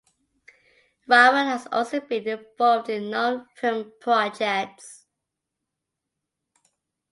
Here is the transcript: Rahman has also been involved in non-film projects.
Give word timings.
Rahman 1.07 1.45
has 1.45 1.67
also 1.71 1.99
been 1.99 2.27
involved 2.27 2.89
in 2.89 3.11
non-film 3.11 3.91
projects. 4.01 5.05